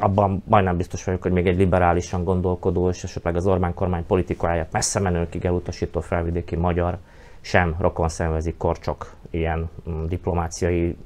[0.00, 4.72] abban majdnem biztos vagyok, hogy még egy liberálisan gondolkodó, és esetleg az Orbán kormány politikáját
[4.72, 6.98] messze menőkig elutasító felvidéki magyar
[7.40, 10.96] sem rokon szenvezik korcsok ilyen mm, diplomáciai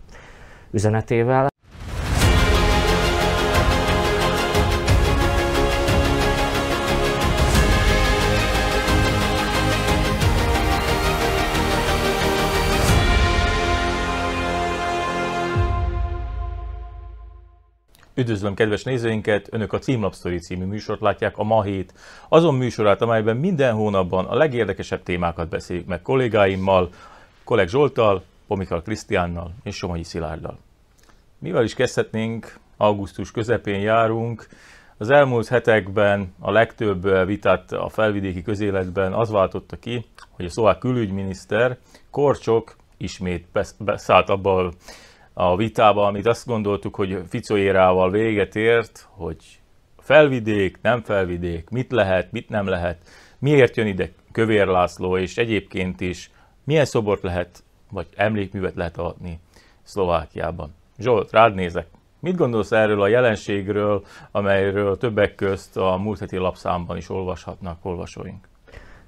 [0.70, 1.51] üzenetével.
[18.14, 19.48] Üdvözlöm kedves nézőinket!
[19.50, 21.94] Önök a Címlapsztori című műsort látják, a Ma Hét.
[22.28, 26.88] Azon műsorát, amelyben minden hónapban a legérdekesebb témákat beszéljük meg kollégáimmal,
[27.44, 30.58] kolleg Zsoltal, Pomikal Krisztiánnal és Somogyi Szilárddal.
[31.38, 34.46] Mivel is kezdhetnénk, augusztus közepén járunk.
[34.96, 40.78] Az elmúlt hetekben a legtöbb vitát a felvidéki közéletben az váltotta ki, hogy a szlovák
[40.78, 41.78] külügyminiszter
[42.10, 43.46] Korcsok ismét
[43.78, 44.72] beszállt abba a
[45.56, 49.60] vitába, amit azt gondoltuk, hogy Fico érával véget ért, hogy
[49.98, 52.98] felvidék, nem felvidék, mit lehet, mit nem lehet,
[53.38, 56.30] miért jön ide Kövér László, és egyébként is
[56.64, 59.38] milyen szobort lehet, vagy emlékművet lehet adni
[59.82, 60.74] Szlovákiában.
[60.98, 61.86] Zsolt, rád nézek.
[62.20, 68.48] Mit gondolsz erről a jelenségről, amelyről többek közt a múlt heti lapszámban is olvashatnak olvasóink?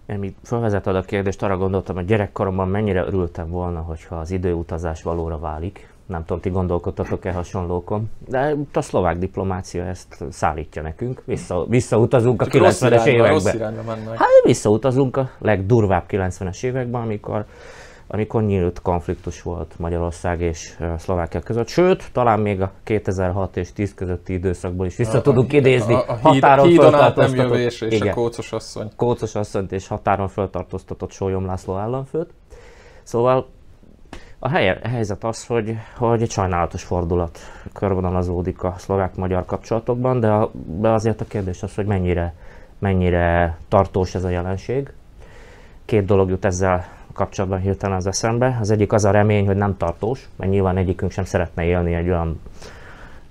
[0.07, 5.39] Én felvezeted a kérdést, arra gondoltam, hogy gyerekkoromban mennyire örültem volna, hogyha az időutazás valóra
[5.39, 11.23] válik, nem tudom, ti gondolkodtatok-e hasonlókon, de a szlovák diplomácia ezt szállítja nekünk.
[11.25, 13.77] Vissza, visszautazunk a 90-es években.
[14.09, 17.45] Hát visszautazunk a legdurvább 90-es években, amikor
[18.07, 21.69] amikor nyílt konfliktus volt Magyarország és Szlovákia között.
[21.69, 25.95] Sőt, talán még a 2006 és 10 közötti időszakból is vissza a, tudunk a, idézni.
[25.95, 28.91] A, a, a határon hídon át nem jövés és igen, a kócos asszony.
[28.97, 32.31] Kócos asszonyt és határon föltartóztatott Sólyom László államfőt.
[33.03, 33.47] Szóval
[34.45, 37.39] a, helyzet az, hogy, hogy egy sajnálatos fordulat
[37.73, 42.35] körvonalazódik a szlovák-magyar kapcsolatokban, de, a, de azért a kérdés az, hogy mennyire,
[42.79, 44.93] mennyire tartós ez a jelenség.
[45.85, 48.59] Két dolog jut ezzel kapcsolatban hirtelen az eszembe.
[48.61, 52.09] Az egyik az a remény, hogy nem tartós, mert nyilván egyikünk sem szeretne élni egy
[52.09, 52.41] olyan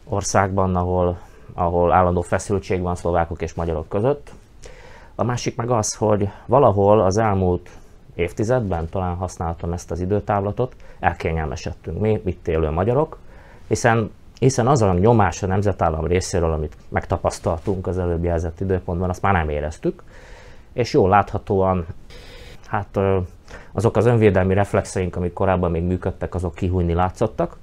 [0.04, 1.20] országban, ahol,
[1.54, 4.32] ahol állandó feszültség van szlovákok és magyarok között.
[5.16, 7.70] A másik meg az, hogy valahol az elmúlt
[8.16, 12.00] évtizedben, talán használtam ezt az időtávlatot, elkényelmesedtünk.
[12.00, 13.18] Mi, itt élő magyarok,
[13.68, 19.22] hiszen, hiszen az a nyomás a nemzetállam részéről, amit megtapasztaltunk az előbb jelzett időpontban, azt
[19.22, 20.04] már nem éreztük,
[20.74, 21.86] és jól láthatóan,
[22.68, 23.00] hát
[23.72, 27.58] azok az önvédelmi reflexeink, amik korábban még működtek, azok kihújni látszottak.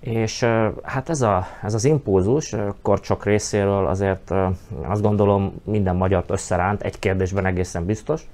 [0.00, 0.46] És
[0.82, 4.30] hát ez, a, ez az impulzus korcsok részéről azért
[4.82, 8.28] azt gondolom minden magyart összeránt, egy kérdésben egészen biztos,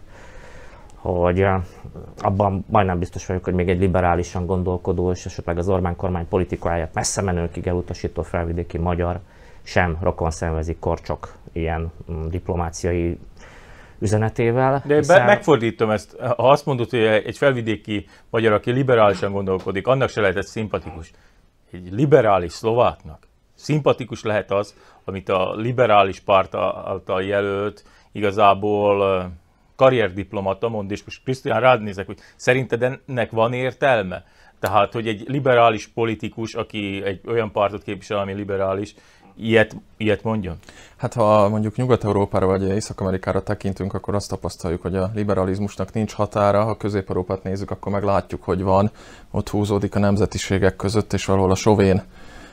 [1.04, 1.46] hogy
[2.18, 6.94] abban majdnem biztos vagyok, hogy még egy liberálisan gondolkodó, és esetleg az Orbán kormány politikáját
[6.94, 9.20] messze menőkig elutasító felvidéki magyar
[9.62, 13.18] sem rokon szenvezik korcsok ilyen mm, diplomáciai
[13.98, 14.82] üzenetével.
[14.86, 15.24] De hiszen...
[15.24, 20.36] megfordítom ezt, ha azt mondod, hogy egy felvidéki magyar, aki liberálisan gondolkodik, annak se lehet
[20.36, 21.10] ez szimpatikus.
[21.72, 29.30] Egy liberális szlováknak szimpatikus lehet az, amit a liberális párt által jelölt, igazából
[29.76, 34.24] karrierdiplomata mond, és most Krisztián rád nézek, hogy szerinted ennek van értelme?
[34.60, 38.94] Tehát, hogy egy liberális politikus, aki egy olyan pártot képvisel, ami liberális,
[39.36, 40.56] ilyet, ilyet mondjon?
[40.96, 46.64] Hát ha mondjuk Nyugat-Európára vagy Észak-Amerikára tekintünk, akkor azt tapasztaljuk, hogy a liberalizmusnak nincs határa.
[46.64, 48.90] Ha Közép-Európát nézzük, akkor meg látjuk, hogy van.
[49.30, 52.02] Ott húzódik a nemzetiségek között, és valahol a sovén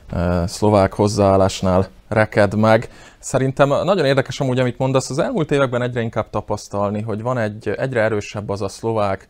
[0.09, 2.89] eh, szlovák hozzáállásnál reked meg.
[3.19, 7.69] Szerintem nagyon érdekes amúgy, amit mondasz, az elmúlt években egyre inkább tapasztalni, hogy van egy
[7.69, 9.27] egyre erősebb az a szlovák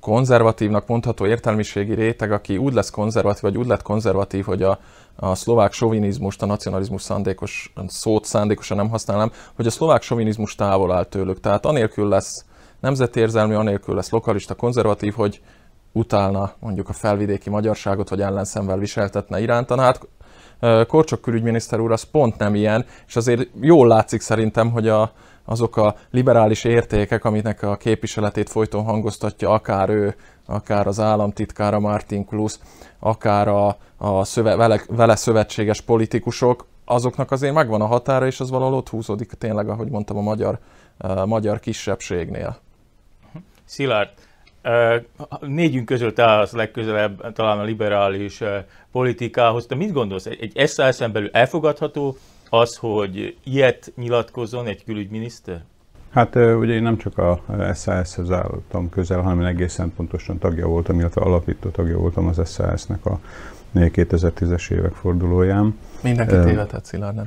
[0.00, 4.78] konzervatívnak mondható értelmiségi réteg, aki úgy lesz konzervatív, vagy úgy lett konzervatív, hogy a,
[5.16, 10.92] a szlovák sovinizmust, a nacionalizmus szándékos szót szándékosan nem használnám, hogy a szlovák sovinizmus távol
[10.92, 11.40] áll tőlük.
[11.40, 12.44] Tehát anélkül lesz
[12.80, 15.40] nemzetérzelmi, anélkül lesz lokalista, konzervatív, hogy
[15.92, 19.94] utálna mondjuk a felvidéki magyarságot, vagy ellenszemvel viseltetne iránta.
[20.86, 25.12] Korcsok külügyminiszter úr az pont nem ilyen, és azért jól látszik szerintem, hogy a,
[25.44, 30.14] azok a liberális értékek, aminek a képviseletét folyton hangoztatja, akár ő,
[30.46, 32.58] akár az államtitkára Martin Klus,
[32.98, 38.50] akár a, a szöve, vele, vele szövetséges politikusok, azoknak azért megvan a határa, és az
[38.50, 40.58] valahol ott húzódik tényleg, ahogy mondtam, a magyar,
[40.98, 42.56] a magyar kisebbségnél.
[43.64, 44.10] Szilárd,
[45.40, 48.42] Négyünk közül te az legközelebb talán a liberális
[48.92, 49.66] politikához.
[49.66, 50.26] Te mit gondolsz?
[50.26, 52.16] Egy SZSZ-en belül elfogadható
[52.50, 55.62] az, hogy ilyet nyilatkozzon egy külügyminiszter?
[56.10, 57.40] Hát ugye én nem csak a
[57.74, 63.20] SAS-hez álltam közel, hanem egészen pontosan tagja voltam, illetve alapító tagja voltam az SAS-nek a
[63.74, 65.74] 2010-es évek fordulóján.
[66.02, 67.22] Mindenki tévedhet, Szilárd, ne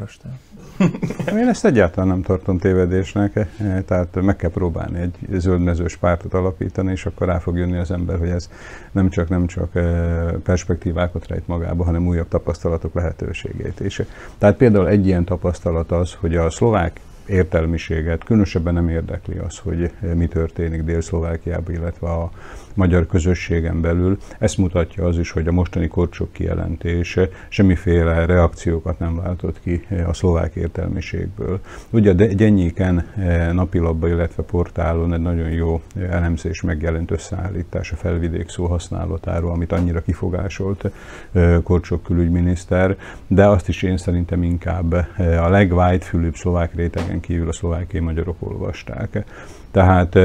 [1.42, 3.48] Én ezt egyáltalán nem tartom tévedésnek, eh,
[3.86, 8.20] tehát meg kell próbálni egy zöldmezős pártot alapítani, és akkor rá fog jönni az ember,
[8.20, 8.50] hogy ez
[8.92, 14.02] nem csak, nem csak eh, perspektívákat rejt magába, hanem újabb tapasztalatok lehetőségét is.
[14.38, 19.92] Tehát például egy ilyen tapasztalat az, hogy a szlovák értelmiséget különösebben nem érdekli az, hogy
[20.16, 22.32] mi történik Dél-Szlovákiában, illetve a
[22.76, 24.18] magyar közösségen belül.
[24.40, 30.14] Ezt mutatja az is, hogy a mostani korcsok kijelentése semmiféle reakciókat nem váltott ki a
[30.14, 31.60] szlovák értelmiségből.
[31.90, 38.50] Ugye a Gyennyéken eh, napilapban, illetve portálon egy nagyon jó elemzés megjelent összeállítás a felvidék
[38.50, 40.92] szó használatáról, amit annyira kifogásolt
[41.32, 42.98] eh, Korcsok külügyminiszter,
[43.28, 48.36] de azt is én szerintem inkább eh, a legvájtfülűbb szlovák rétegen kívül a szlovákiai magyarok
[48.40, 49.26] olvasták.
[49.72, 50.18] Tehát...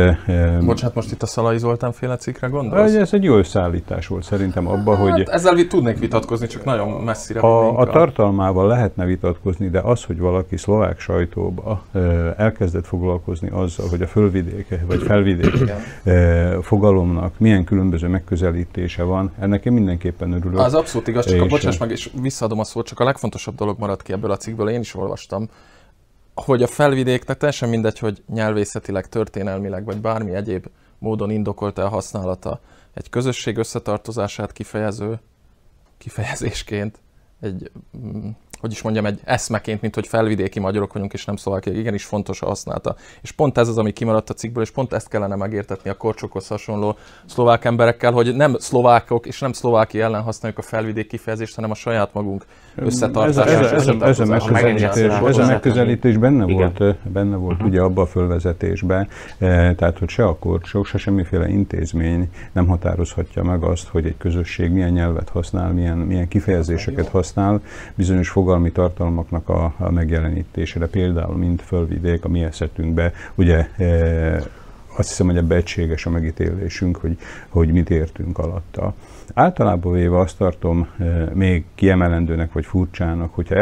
[0.64, 2.94] Bocsánat, most itt a Szalai Zoltán féle cikkre gondolsz?
[2.94, 5.22] Ez egy jó összeállítás volt szerintem abba, hát, hogy...
[5.30, 10.56] Ezzel tudnék vitatkozni, csak nagyon messzire a, a tartalmával lehetne vitatkozni, de az, hogy valaki
[10.56, 11.82] szlovák sajtóba
[12.36, 15.72] elkezdett foglalkozni azzal, hogy a fölvidéke vagy felvidék
[16.62, 20.58] fogalomnak milyen különböző megközelítése van, ennek én mindenképpen örülök.
[20.58, 23.78] Az abszolút igaz, csak a bocsáss meg, és visszaadom a szót, csak a legfontosabb dolog
[23.78, 25.48] maradt ki ebből a cikkből, én is olvastam,
[26.34, 30.66] hogy a felvidéknek teljesen mindegy, hogy nyelvészetileg, történelmileg, vagy bármi egyéb
[30.98, 32.60] módon indokolta a használata.
[32.94, 35.20] Egy közösség összetartozását kifejező
[35.98, 37.00] kifejezésként,
[37.40, 38.28] egy mm,
[38.60, 42.42] hogy is mondjam, egy eszmeként, mint hogy felvidéki magyarok vagyunk, és nem szlovákiak, igenis fontos
[42.42, 42.96] a használata.
[43.22, 46.46] És pont ez az, ami kimaradt a cikkből, és pont ezt kellene megértetni a korcsokhoz
[46.46, 51.70] hasonló szlovák emberekkel, hogy nem szlovákok és nem szlováki ellen használjuk a felvidéki kifejezést, hanem
[51.70, 52.44] a saját magunk
[52.74, 53.48] összetartását.
[53.48, 56.72] Ez, ez, ez, ez, a megközelítés, ez a megközelítés benne Igen.
[56.78, 57.68] volt, benne volt uh-huh.
[57.68, 63.42] ugye abban a fölvezetésben, e, tehát hogy se a korcsok, se semmiféle intézmény nem határozhatja
[63.42, 67.60] meg azt, hogy egy közösség milyen nyelvet használ, milyen, milyen kifejezéseket használ,
[67.94, 74.42] bizonyos fog fogalmi tartalmaknak a, a megjelenítésére, például mint fölvidék a mi esetünkben, ugye e,
[74.98, 78.94] azt hiszem, hogy ebbe egységes a megítélésünk, hogy, hogy mit értünk alatta.
[79.34, 83.54] Általában véve azt tartom eh, még kiemelendőnek vagy furcsának, hogyha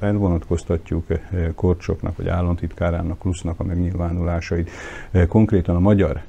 [0.00, 1.20] elvonatkoztatjuk eh,
[1.54, 4.70] Korcsoknak vagy államtitkárának, Klusznak a megnyilvánulásait,
[5.10, 6.20] eh, konkrétan a magyar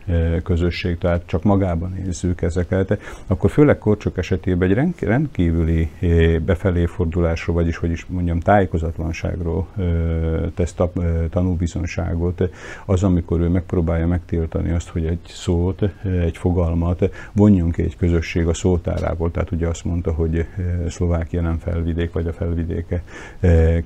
[0.43, 5.89] közösség, tehát csak magában nézzük ezeket, akkor főleg Korcsok esetében egy rendkívüli
[6.45, 9.67] befelé fordulásról, vagyis hogy is mondjam, tájékozatlanságról
[10.55, 10.75] tesz
[11.29, 12.49] tanúbizonságot
[12.85, 18.53] az, amikor ő megpróbálja megtiltani azt, hogy egy szót, egy fogalmat vonjunk egy közösség a
[18.53, 20.45] szót szótárából, tehát ugye azt mondta, hogy eh,
[20.89, 23.03] Szlovákia nem felvidék, vagy a felvidéke
[23.39, 23.83] eh,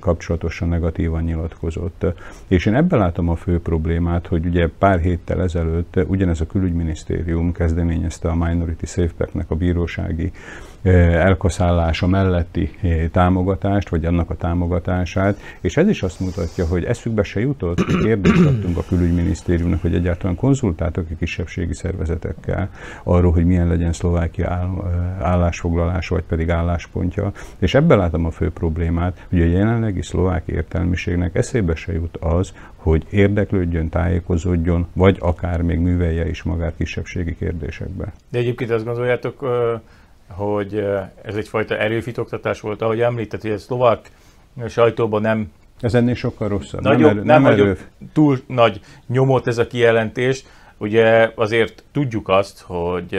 [0.00, 2.06] kapcsolatosan negatívan nyilatkozott.
[2.48, 7.52] És én ebben látom a fő problémát, hogy ugye pár héttel ezelőtt ugyanez a külügyminisztérium
[7.52, 10.32] kezdeményezte a Minority Safe Pack-nek a bírósági
[10.88, 12.70] elkaszállása melletti
[13.12, 17.98] támogatást, vagy annak a támogatását, és ez is azt mutatja, hogy eszükbe se jutott, hogy
[18.02, 22.70] kérdést adtunk a külügyminisztériumnak, hogy egyáltalán konzultáltak a kisebbségi szervezetekkel
[23.02, 24.70] arról, hogy milyen legyen Szlovákia
[25.20, 27.32] állásfoglalása, vagy pedig álláspontja.
[27.58, 32.52] És ebben látom a fő problémát, hogy a jelenlegi szlovák értelmiségnek eszébe se jut az,
[32.76, 38.12] hogy érdeklődjön, tájékozódjon, vagy akár még művelje is magát kisebbségi kérdésekbe.
[38.30, 39.46] De egyébként azt gondoljátok,
[40.28, 40.84] hogy
[41.22, 44.10] ez egyfajta erőfitoktatás volt, ahogy említett, hogy a szlovák
[44.68, 46.80] sajtóban nem ez ennél sokkal rosszabb.
[46.80, 47.78] Nagyobb, nem, nem, nem erő.
[48.12, 50.44] túl nagy nyomot ez a kijelentés.
[50.76, 53.14] Ugye azért tudjuk azt, hogy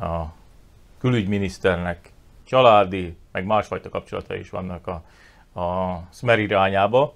[0.00, 0.24] a
[1.00, 2.12] külügyminiszternek
[2.44, 5.02] családi, meg másfajta kapcsolata is vannak a,
[5.60, 7.14] a Smer irányába.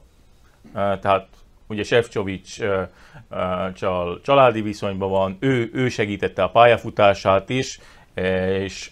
[0.73, 1.28] Tehát
[1.66, 2.59] ugye Sefcsovics
[3.75, 7.81] csal, családi viszonyban van, ő, ő segítette a pályafutását is,
[8.14, 8.90] és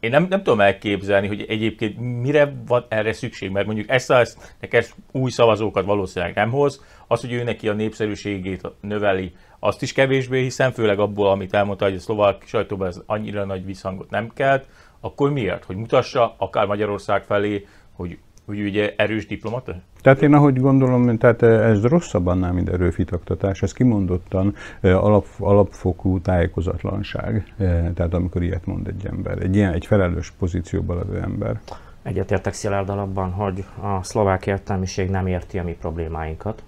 [0.00, 4.86] én nem, nem tudom elképzelni, hogy egyébként mire van erre szükség, mert mondjuk SZSZ neked
[5.12, 10.42] új szavazókat valószínűleg nem hoz, az, hogy ő neki a népszerűségét növeli, azt is kevésbé
[10.42, 14.66] hiszem, főleg abból, amit elmondta, hogy a szlovák sajtóban ez annyira nagy visszhangot nem kelt,
[15.00, 15.64] akkor miért?
[15.64, 18.18] Hogy mutassa akár Magyarország felé, hogy
[18.50, 19.74] hogy ugye erős diplomata?
[20.00, 27.54] Tehát én ahogy gondolom, tehát ez rosszabb annál, mint erőfitoktatás, ez kimondottan alap, alapfokú tájékozatlanság,
[27.94, 31.60] tehát amikor ilyet mond egy ember, egy ilyen, egy felelős pozícióban levő ember.
[32.02, 36.62] Egyetértek Szilárd alapban, hogy a szlovák értelmiség nem érti a mi problémáinkat,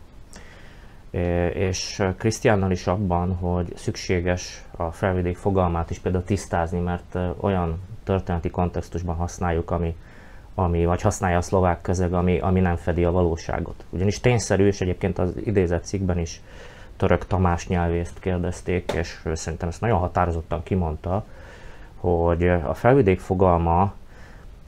[1.54, 8.50] és Krisztiánnal is abban, hogy szükséges a felvidék fogalmát is például tisztázni, mert olyan történeti
[8.50, 9.96] kontextusban használjuk, ami
[10.54, 13.85] ami, vagy használja a szlovák közeg, ami, ami nem fedi a valóságot.
[13.90, 16.40] Ugyanis tényszerű, és egyébként az idézett cikkben is
[16.97, 21.25] török Tamás nyelvészt kérdezték, és szerintem ezt nagyon határozottan kimondta,
[21.97, 23.92] hogy a felvidék fogalma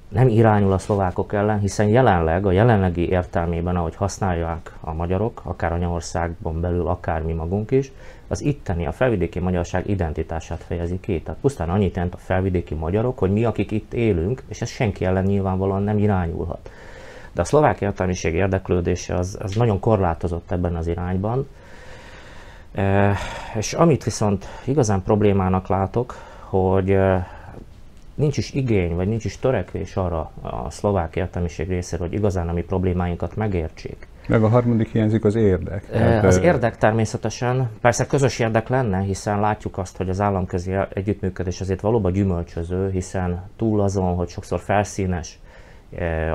[0.09, 5.73] nem irányul a szlovákok ellen, hiszen jelenleg, a jelenlegi értelmében, ahogy használják a magyarok, akár
[5.73, 7.93] Anyaországban belül, akár mi magunk is,
[8.35, 11.23] az itteni, a felvidéki magyarság identitását fejezi ki.
[11.23, 15.05] Tehát pusztán annyit jelent a felvidéki magyarok, hogy mi, akik itt élünk, és ez senki
[15.05, 16.71] ellen nyilvánvalóan nem irányulhat.
[17.33, 21.49] De a szlovák értelmiség érdeklődése az, az nagyon korlátozott ebben az irányban.
[22.75, 23.15] E,
[23.57, 27.29] és amit viszont igazán problémának látok, hogy e,
[28.15, 32.53] nincs is igény, vagy nincs is törekvés arra a szlovák értelmiség részéről, hogy igazán a
[32.53, 34.07] mi problémáinkat megértsék.
[34.29, 35.87] Meg a harmadik hiányzik az érdek.
[35.91, 41.61] Tehát, az érdek természetesen, persze közös érdek lenne, hiszen látjuk azt, hogy az államközi együttműködés
[41.61, 45.39] azért valóban gyümölcsöző, hiszen túl azon, hogy sokszor felszínes,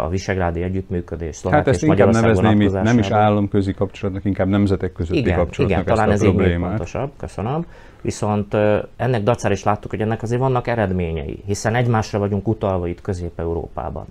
[0.03, 5.19] a visegrádi együttműködés, hát ezt inkább nevezném itt nem is államközi kapcsolatnak, inkább nemzetek közötti
[5.19, 7.65] igen, kapcsolatnak igen, talán ez így még fontosabb, köszönöm.
[8.01, 8.53] Viszont
[8.96, 14.05] ennek dacára is láttuk, hogy ennek azért vannak eredményei, hiszen egymásra vagyunk utalva itt Közép-Európában.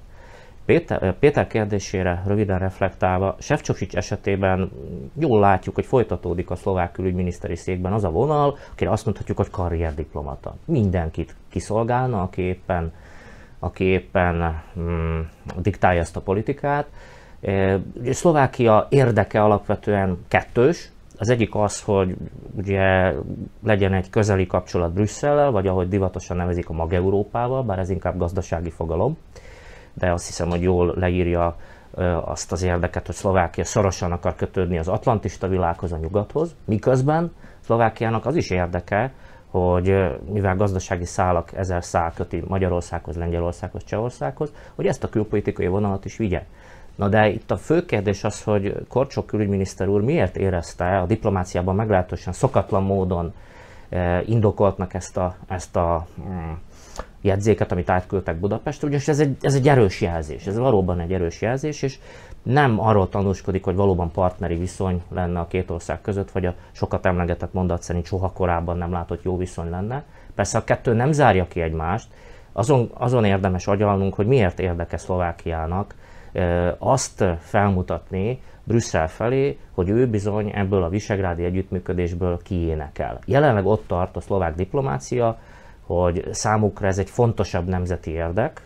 [0.68, 4.70] Péter, Péter kérdésére röviden reflektálva, Sefcsovics esetében
[5.18, 9.50] jól látjuk, hogy folytatódik a szlovák külügyminiszteri székben az a vonal, akire azt mondhatjuk, hogy
[9.50, 10.56] karrierdiplomata.
[10.64, 12.92] Mindenkit kiszolgálna, aki éppen,
[13.58, 15.20] aki éppen mm,
[15.58, 16.86] diktálja ezt a politikát.
[17.40, 20.90] E, Szlovákia érdeke alapvetően kettős.
[21.18, 22.16] Az egyik az, hogy
[22.56, 23.12] ugye
[23.64, 28.70] legyen egy közeli kapcsolat Brüsszellel, vagy ahogy divatosan nevezik a Mag-Európával, bár ez inkább gazdasági
[28.70, 29.16] fogalom
[29.98, 31.56] de azt hiszem, hogy jól leírja
[32.24, 38.26] azt az érdeket, hogy Szlovákia szorosan akar kötődni az atlantista világhoz, a nyugathoz, miközben Szlovákiának
[38.26, 39.12] az is érdeke,
[39.50, 39.94] hogy
[40.32, 46.16] mivel gazdasági szálak ezer szál köti Magyarországhoz, Lengyelországhoz, Csehországhoz, hogy ezt a külpolitikai vonalat is
[46.16, 46.44] vigye.
[46.94, 51.74] Na de itt a fő kérdés az, hogy Korcsok külügyminiszter úr miért érezte a diplomáciában
[51.74, 53.32] meglehetősen szokatlan módon
[54.24, 56.52] indokoltnak ezt a, ezt a mm,
[57.20, 61.40] jegyzéket, amit átküldtek Budapestre, ugyanis ez egy, ez egy erős jelzés, ez valóban egy erős
[61.40, 61.98] jelzés, és
[62.42, 67.06] nem arról tanúskodik, hogy valóban partneri viszony lenne a két ország között, vagy a sokat
[67.06, 70.04] emlegetett mondat szerint soha korábban nem látott jó viszony lenne.
[70.34, 72.08] Persze a kettő nem zárja ki egymást,
[72.52, 75.94] azon, azon érdemes agyalnunk, hogy miért érdeke Szlovákiának
[76.78, 83.18] azt felmutatni Brüsszel felé, hogy ő bizony ebből a visegrádi együttműködésből kiénekel.
[83.26, 85.38] Jelenleg ott tart a szlovák diplomácia,
[85.88, 88.60] hogy számukra ez egy fontosabb nemzeti érdek,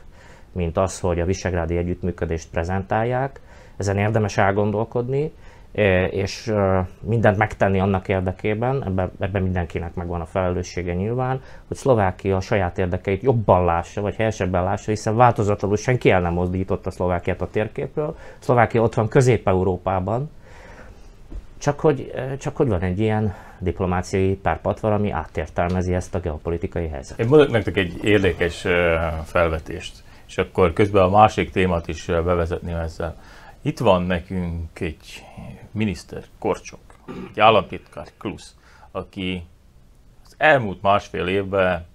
[0.53, 3.41] mint az, hogy a visegrádi együttműködést prezentálják.
[3.77, 5.33] Ezen érdemes elgondolkodni,
[5.73, 11.77] e, és e, mindent megtenni annak érdekében, ebben, ebben mindenkinek megvan a felelőssége nyilván, hogy
[11.77, 16.91] Szlovákia a saját érdekeit jobban lássa, vagy helyesebben lássa, hiszen változatlanul senki el nem mozdította
[16.91, 18.17] Szlovákiát a térképről.
[18.39, 20.31] Szlovákia ott van Közép-Európában,
[21.63, 27.19] csak hogy, csak hogy van egy ilyen diplomáciai párpatvar, ami átértelmezi ezt a geopolitikai helyzetet.
[27.19, 28.67] Én mondok nektek egy érdekes
[29.25, 33.17] felvetést, és akkor közben a másik témát is bevezetném ezzel.
[33.61, 35.25] Itt van nekünk egy
[35.71, 36.81] miniszter, Korcsok,
[37.31, 38.55] egy államtitkár, Klusz,
[38.91, 39.43] aki
[40.25, 41.87] az elmúlt másfél évben,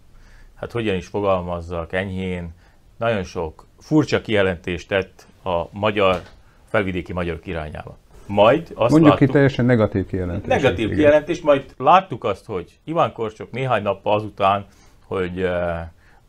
[0.55, 2.53] hát hogyan is fogalmazzak enyhén,
[2.97, 6.21] nagyon sok furcsa kijelentést tett a magyar,
[6.69, 7.97] felvidéki magyarok irányába.
[8.27, 10.47] Majd azt Mondjuk láttuk, ki teljesen negatív kijelentés.
[10.47, 10.97] Negatív igen.
[10.97, 14.65] kijelentés, majd láttuk azt, hogy Iván Korcsok néhány nappal azután,
[15.05, 15.51] hogy uh,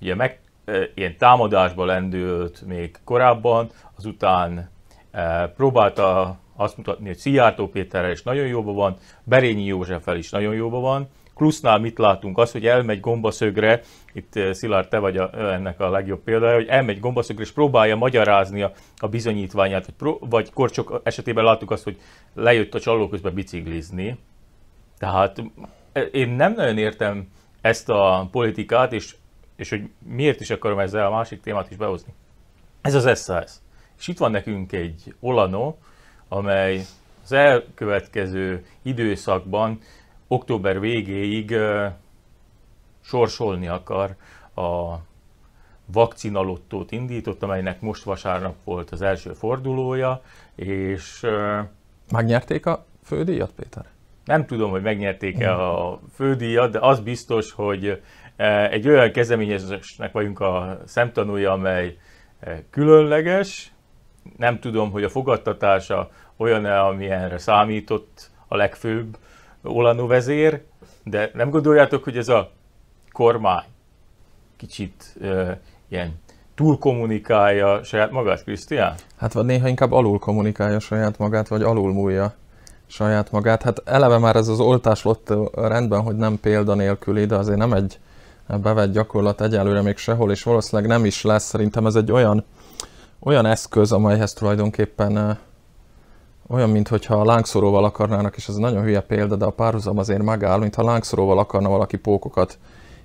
[0.00, 4.70] ugye meg, uh, ilyen támadásba lendült még korábban, azután
[5.14, 10.54] uh, próbálta azt mutatni, hogy Szijjártó Péterrel is nagyon jóban van, Berényi Józseffel is nagyon
[10.54, 12.38] jóban van, Klusznál mit látunk?
[12.38, 13.80] Az, hogy elmegy gombaszögre,
[14.12, 17.96] itt eh, Szilárd, te vagy a, ennek a legjobb példája, hogy elmegy gombaszögre és próbálja
[17.96, 22.00] magyarázni a, a bizonyítványát, vagy, pró, vagy Korcsok esetében láttuk azt, hogy
[22.34, 24.18] lejött a csaló közben biciklizni.
[24.98, 25.42] Tehát
[25.92, 27.28] eh, én nem nagyon értem
[27.60, 29.14] ezt a politikát, és,
[29.56, 32.12] és hogy miért is akarom ezzel a másik témát is behozni.
[32.80, 33.52] Ez az SAS.
[33.98, 35.74] És itt van nekünk egy Olano,
[36.28, 36.84] amely
[37.24, 39.80] az elkövetkező időszakban
[40.28, 41.54] október végéig
[43.00, 44.14] sorsolni akar
[44.54, 44.96] a
[45.92, 50.22] vakcinalottót indított, amelynek most vasárnap volt az első fordulója,
[50.54, 51.26] és...
[52.12, 53.84] Megnyerték a fődíjat, Péter?
[54.24, 58.02] Nem tudom, hogy megnyerték-e a fődíjat, de az biztos, hogy
[58.70, 61.96] egy olyan kezdeményezésnek vagyunk a szemtanúja, amely
[62.70, 63.72] különleges.
[64.36, 69.18] Nem tudom, hogy a fogadtatása olyan-e, amilyenre számított a legfőbb
[69.68, 70.62] Olano vezér,
[71.04, 72.50] de nem gondoljátok, hogy ez a
[73.12, 73.64] kormány
[74.56, 75.50] kicsit uh,
[75.88, 76.20] ilyen
[76.54, 78.94] túl kommunikálja saját magát, Krisztián?
[79.16, 82.34] Hát vagy néha inkább alul kommunikálja saját magát, vagy alul múlja
[82.86, 83.62] saját magát.
[83.62, 87.72] Hát eleve már ez az oltás lott rendben, hogy nem példa nélküli, de azért nem
[87.72, 87.98] egy
[88.62, 91.44] bevett gyakorlat egyelőre még sehol, és valószínűleg nem is lesz.
[91.44, 92.44] Szerintem ez egy olyan,
[93.20, 95.38] olyan eszköz, amelyhez tulajdonképpen
[96.48, 100.58] olyan, mintha a lángszoróval akarnának, és ez nagyon hülye példa, de a párhuzam azért megáll,
[100.58, 102.58] mintha lángszoróval akarna valaki pókokat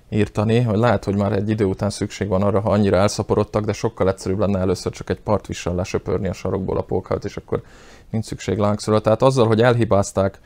[0.08, 3.72] írtani, hogy lehet, hogy már egy idő után szükség van arra, ha annyira elszaporodtak, de
[3.72, 7.62] sokkal egyszerűbb lenne először csak egy partvissal lesöpörni a sarokból a pókát, és akkor
[8.10, 9.00] nincs szükség lángszóra.
[9.00, 10.40] Tehát azzal, hogy elhibázták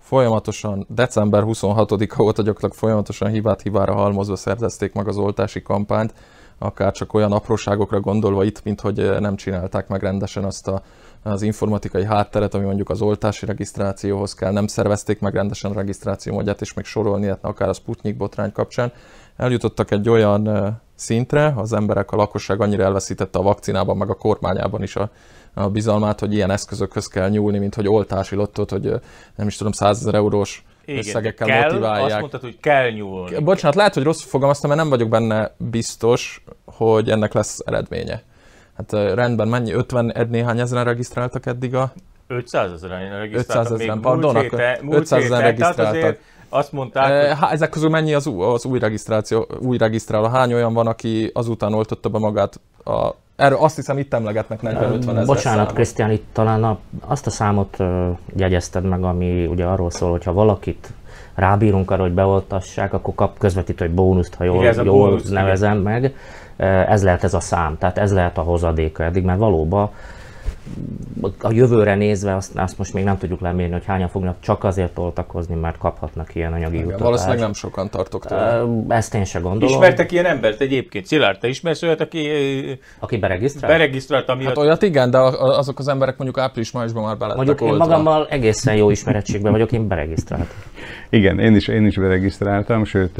[0.00, 6.14] folyamatosan, december 26-a óta gyakorlatilag folyamatosan hibát hibára halmozva szervezték meg az oltási kampányt,
[6.58, 10.82] akár csak olyan apróságokra gondolva itt, mint hogy nem csinálták meg rendesen azt a,
[11.22, 16.32] az informatikai hátteret, ami mondjuk az oltási regisztrációhoz kell, nem szervezték meg rendesen a regisztráció
[16.34, 18.92] módját, és még sorolni lehetne akár a Sputnik botrány kapcsán.
[19.36, 24.82] Eljutottak egy olyan szintre, az emberek, a lakosság annyira elveszítette a vakcinában, meg a kormányában
[24.82, 25.10] is a,
[25.54, 29.00] a bizalmát, hogy ilyen eszközökhöz kell nyúlni, mint hogy oltási lottot, hogy
[29.36, 32.10] nem is tudom, 100 ezer eurós igen, összegekkel kell, motiválják.
[32.10, 33.38] Azt mondtad, hogy kell nyúlni.
[33.38, 38.22] Bocsánat, lehet, hogy rossz fogalmaztam, mert nem vagyok benne biztos, hogy ennek lesz eredménye.
[38.76, 39.72] Hát rendben, mennyi?
[39.72, 41.92] 50 néhány ezeren regisztráltak eddig a...
[42.26, 43.72] 500 ezeren regisztráltak.
[43.72, 46.18] 500 ezeren, pardon, múlt héten, 500 ezeren regisztráltak.
[46.48, 47.48] Azt mondták, hogy...
[47.50, 50.26] ezek közül mennyi az, az új regisztráció, új regisztráló?
[50.26, 55.08] Hány olyan van, aki azután oltotta be magát a Erről azt hiszem itt emlegetnek 40-50
[55.08, 59.90] ezer Bocsánat, Krisztián, itt talán a, azt a számot uh, jegyezted meg, ami ugye arról
[59.90, 60.92] szól, hogy ha valakit
[61.34, 65.80] rábírunk arra, hogy beoltassák, akkor kap közvetítő egy bónuszt, ha jól, igen, jól bónusz, nevezem
[65.80, 65.92] igen.
[65.92, 66.14] meg.
[66.88, 69.90] Ez lehet ez a szám, tehát ez lehet a hozadéka eddig, mert valóban
[71.40, 74.98] a jövőre nézve azt, azt most még nem tudjuk lemérni, hogy hányan fognak csak azért
[74.98, 77.04] oltakozni, mert kaphatnak ilyen anyagi Igen, utatást.
[77.04, 78.64] Valószínűleg nem sokan tartok tőle.
[78.88, 79.74] Ezt én se gondolom.
[79.74, 81.06] Ismertek ilyen embert egyébként?
[81.06, 82.28] Szilárd, te ismersz olyat, aki...
[82.98, 83.74] Aki beregisztrált?
[83.74, 84.48] Beregisztrált, amiatt...
[84.48, 88.76] Hát olyat igen, de azok az emberek mondjuk április-májusban már belettek Mondjuk én magammal egészen
[88.76, 90.54] jó ismerettségben vagyok, én beregisztrált.
[91.10, 93.18] Igen, én is, én is beregisztráltam, sőt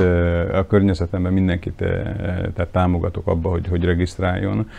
[0.52, 1.76] a környezetemben mindenkit
[2.54, 4.70] tehát támogatok abba, hogy, hogy regisztráljon.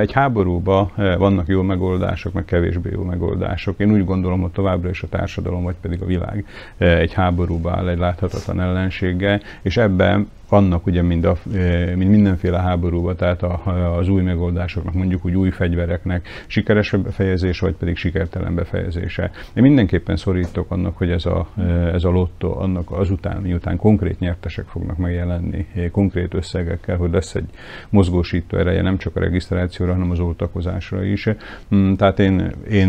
[0.00, 1.95] Egy háborúban vannak jó megoldások,
[2.32, 3.80] meg kevésbé jó megoldások.
[3.80, 6.44] Én úgy gondolom, hogy továbbra is a társadalom, vagy pedig a világ
[6.78, 12.60] egy háborúba áll egy láthatatlan ellenséggel, és ebben vannak ugye mind, a, e, mind mindenféle
[12.60, 13.62] háborúban, tehát a,
[13.98, 19.30] az új megoldásoknak, mondjuk úgy új fegyvereknek sikeres befejezés, vagy pedig sikertelen befejezése.
[19.54, 21.62] Én mindenképpen szorítok annak, hogy ez a, e,
[21.94, 27.34] ez a lotto annak azután, miután konkrét nyertesek fognak megjelenni, e, konkrét összegekkel, hogy lesz
[27.34, 27.48] egy
[27.88, 31.28] mozgósító ereje nem csak a regisztrációra, hanem az oltakozásra is.
[31.74, 32.88] Mm, tehát én, én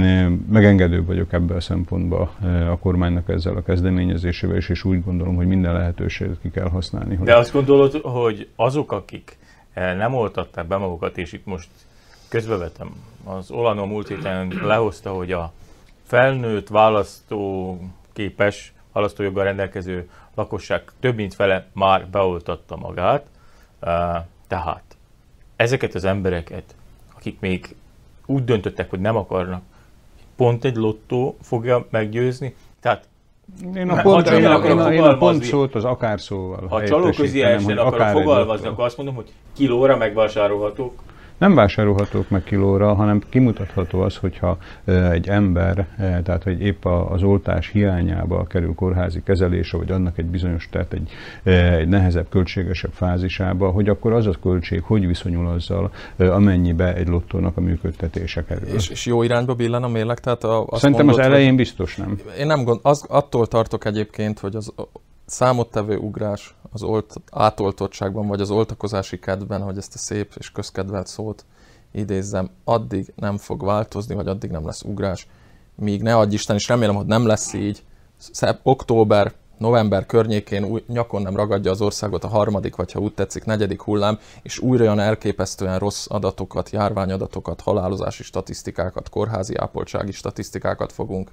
[0.51, 2.29] megengedő vagyok ebben a szempontban
[2.71, 7.19] a kormánynak ezzel a kezdeményezésével, és, és úgy gondolom, hogy minden lehetőséget ki kell használni.
[7.23, 9.37] De azt gondolod, hogy azok, akik
[9.73, 11.69] eh, nem oltatták be magukat, és itt most
[12.27, 15.51] közbevetem, az Olano múlt héten lehozta, hogy a
[16.03, 17.77] felnőtt választó
[18.13, 23.25] képes, választójoggal rendelkező lakosság több mint fele már beoltatta magát.
[23.79, 24.97] Eh, tehát
[25.55, 26.75] ezeket az embereket,
[27.15, 27.75] akik még
[28.25, 29.61] úgy döntöttek, hogy nem akarnak,
[30.35, 32.55] pont egy lottó fogja meggyőzni.
[32.79, 33.07] Tehát
[33.75, 36.67] én a, pont, én, a, én, a, én a pont szót az akár szóval.
[36.69, 41.01] Ha csalóközi esetben akarok fogalmazni, akkor azt mondom, hogy kilóra megvásárolhatók
[41.37, 44.57] nem vásárolhatók meg kilóra, hanem kimutatható az, hogyha
[45.11, 50.69] egy ember, tehát hogy épp az oltás hiányába kerül kórházi kezelése, vagy annak egy bizonyos,
[50.71, 51.09] tehát egy,
[51.53, 57.57] egy nehezebb, költségesebb fázisába, hogy akkor az a költség hogy viszonyul azzal, amennyibe egy lottónak
[57.57, 58.67] a működtetése kerül.
[58.67, 60.19] És, és jó irányba billen a mérleg?
[60.19, 62.19] Tehát a, azt Szerintem mondod, az elején biztos nem.
[62.39, 64.73] Én nem gond, az, attól tartok egyébként, hogy az
[65.25, 71.07] számottevő ugrás az olt, átoltottságban, vagy az oltakozási kedvben, hogy ezt a szép és közkedvelt
[71.07, 71.45] szót
[71.91, 75.27] idézzem, addig nem fog változni, vagy addig nem lesz ugrás,
[75.75, 77.83] míg ne adj Isten, és remélem, hogy nem lesz így,
[78.17, 83.13] szebb, október, november környékén új, nyakon nem ragadja az országot a harmadik, vagy ha úgy
[83.13, 90.91] tetszik, negyedik hullám, és újra olyan elképesztően rossz adatokat, járványadatokat, halálozási statisztikákat, kórházi ápoltsági statisztikákat
[90.91, 91.31] fogunk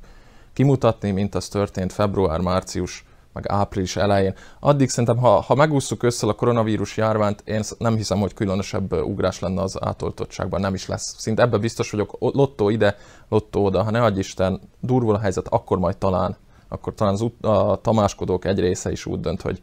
[0.52, 4.34] kimutatni, mint az történt február-március meg április elején.
[4.60, 9.40] Addig szerintem, ha, ha megúsztuk össze a koronavírus járványt, én nem hiszem, hogy különösebb ugrás
[9.40, 11.14] lenne az átoltottságban, nem is lesz.
[11.18, 12.96] Szinte ebbe biztos vagyok, lottó ide,
[13.28, 16.36] lottó oda, ha ne adj Isten, durvul a helyzet, akkor majd talán,
[16.68, 19.62] akkor talán az, a tamáskodók egy része is úgy dönt, hogy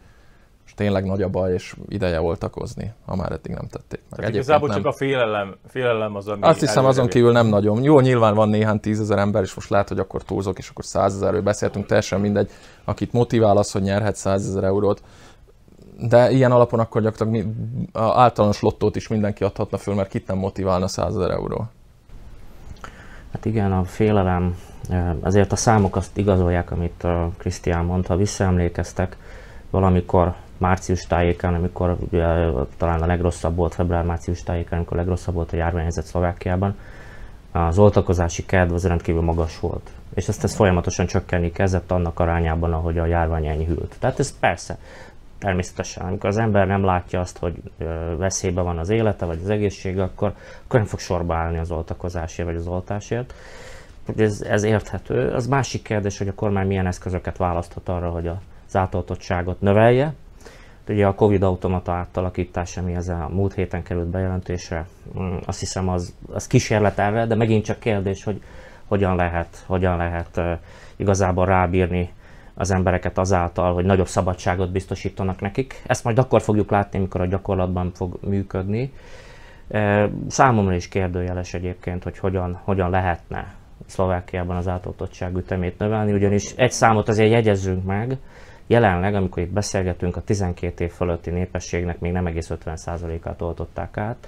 [0.65, 4.19] és tényleg nagy a baj, és ideje oltakozni, ha már eddig nem tették meg.
[4.19, 4.77] Tehát igazából nem.
[4.77, 7.83] csak a félelem, félelem az, ami Azt hiszem azon kívül nem nagyon.
[7.83, 11.41] Jó, nyilván van néhány tízezer ember, és most lehet, hogy akkor túlzok, és akkor százezerről
[11.41, 12.49] beszéltünk, teljesen mindegy,
[12.83, 15.03] akit motivál az, hogy nyerhet százezer eurót.
[15.99, 17.53] De ilyen alapon akkor gyakorlatilag mi,
[17.91, 21.67] a általános lottót is mindenki adhatna föl, mert kit nem motiválna százezer euró.
[23.31, 24.57] Hát igen, a félelem,
[25.19, 29.17] azért a számok azt igazolják, amit Krisztián mondta, visszaemlékeztek,
[29.69, 32.23] valamikor március tájékán, amikor ugye,
[32.77, 36.77] talán a legrosszabb volt, február-március tájékán, amikor a legrosszabb volt a járványhelyzet Szlovákiában,
[37.51, 39.89] az oltakozási kedv az rendkívül magas volt.
[40.13, 43.95] És ezt, ez folyamatosan csökkenni kezdett annak arányában, ahogy a járvány enyhült.
[43.99, 44.77] Tehát ez persze,
[45.37, 47.55] természetesen, amikor az ember nem látja azt, hogy
[48.17, 50.33] veszélyben van az élete vagy az egészsége, akkor,
[50.65, 53.33] akkor nem fog sorba állni az oltakozásért vagy az oltásért.
[54.17, 55.31] Ez, ez érthető.
[55.31, 60.13] Az másik kérdés, hogy a kormány milyen eszközöket választhat arra, hogy az átoltottságot növelje.
[60.87, 64.85] Ugye a Covid automata átalakítása, ami ez a múlt héten került bejelentésre,
[65.19, 68.41] mm, azt hiszem az, az kísérlet erre, de megint csak kérdés, hogy
[68.87, 70.41] hogyan lehet, hogyan lehet
[70.95, 72.09] igazából rábírni
[72.53, 75.81] az embereket azáltal, hogy nagyobb szabadságot biztosítanak nekik.
[75.85, 78.93] Ezt majd akkor fogjuk látni, amikor a gyakorlatban fog működni.
[80.27, 83.53] Számomra is kérdőjeles egyébként, hogy hogyan, hogyan lehetne
[83.85, 88.17] Szlovákiában az átoltottság ütemét növelni, ugyanis egy számot azért jegyezzünk meg,
[88.67, 94.27] jelenleg, amikor itt beszélgetünk, a 12 év fölötti népességnek még nem egész 50%-át oltották át,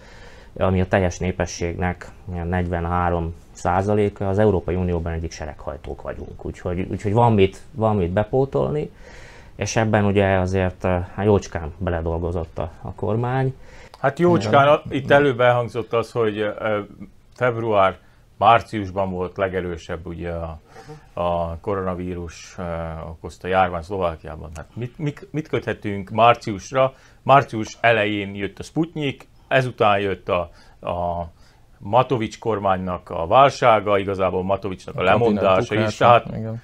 [0.58, 7.34] ami a teljes népességnek 43 százaléka, az Európai Unióban egyik sereghajtók vagyunk, úgyhogy, úgyhogy van,
[7.34, 8.92] mit, van mit bepótolni,
[9.56, 13.56] és ebben ugye azért hát jócskán beledolgozott a, a kormány.
[14.00, 16.46] Hát jócskán, itt előbb elhangzott az, hogy
[17.36, 17.98] február,
[18.38, 20.60] márciusban volt legerősebb ugye a,
[21.14, 22.58] a koronavírus
[23.10, 24.52] okozta járvány Szlovákiában.
[24.56, 26.94] Hát mit, mit, mit köthetünk márciusra?
[27.22, 30.50] Március elején jött a Sputnik, ezután jött a,
[30.90, 31.28] a
[31.78, 35.98] Matovics kormánynak a válsága, igazából Matovicsnak a, a lemondása is.
[35.98, 36.62] Tehát igen.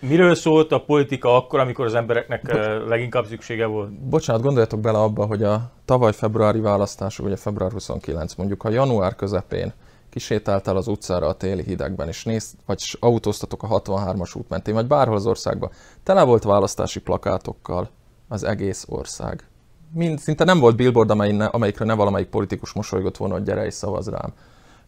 [0.00, 3.90] miről szólt a politika akkor, amikor az embereknek Bo- leginkább szüksége volt?
[3.90, 9.14] Bocsánat, gondoljatok bele abba, hogy a tavaly februári választások, ugye február 29, mondjuk a január
[9.14, 9.72] közepén
[10.14, 14.86] kisétáltál az utcára a téli hidegben, és néz, vagy autóztatok a 63-as út mentén, vagy
[14.86, 15.70] bárhol az országban,
[16.02, 17.90] tele volt választási plakátokkal
[18.28, 19.48] az egész ország.
[19.92, 21.10] Mind, szinte nem volt billboard,
[21.50, 24.32] amelyikre ne valamelyik politikus mosolygott volna, hogy gyere és szavaz rám.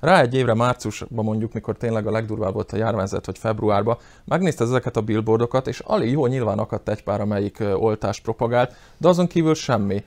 [0.01, 4.65] Rá egy évre márciusban mondjuk, mikor tényleg a legdurvább volt a járványzat, vagy februárban, megnézte
[4.65, 9.27] ezeket a billboardokat, és alig jó nyilván akadt egy pár, amelyik oltást propagált, de azon
[9.27, 10.05] kívül semmi.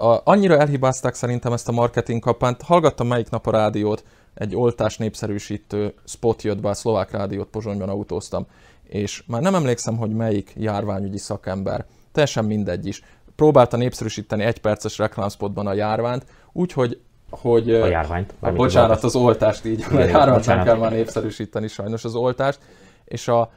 [0.00, 4.96] A, annyira elhibázták szerintem ezt a marketing kampányt, hallgattam melyik nap a rádiót, egy oltás
[4.96, 8.46] népszerűsítő spot jött be, a szlovák rádiót Pozsonyban autóztam,
[8.82, 13.02] és már nem emlékszem, hogy melyik járványügyi szakember, teljesen mindegy is,
[13.36, 17.70] próbálta népszerűsíteni egy perces reklámspotban a járványt, úgyhogy hogy...
[17.70, 18.34] A járványt.
[18.40, 22.58] A, bocsánat, az oltást így, igen, a járványt nem kell már népszerűsíteni sajnos az oltást.
[23.04, 23.50] És a,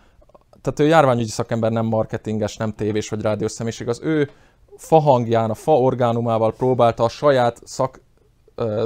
[0.61, 4.29] tehát ő járványügyi szakember, nem marketinges, nem tévés vagy rádiós személyiség, az ő
[4.77, 8.01] fahangján, a fa orgánumával próbálta a saját szak,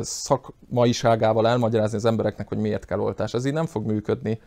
[0.01, 3.33] szakmaiságával elmagyarázni az embereknek, hogy miért kell oltás.
[3.33, 4.39] Ez így nem fog működni.